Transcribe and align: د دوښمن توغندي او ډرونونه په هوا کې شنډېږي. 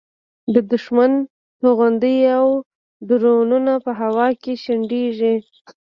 د 0.53 0.55
دوښمن 0.69 1.11
توغندي 1.59 2.17
او 2.39 2.47
ډرونونه 3.07 3.73
په 3.85 3.91
هوا 4.01 4.27
کې 4.41 4.53
شنډېږي. 4.63 5.35